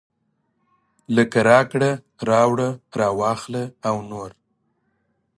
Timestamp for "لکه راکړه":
1.15-1.91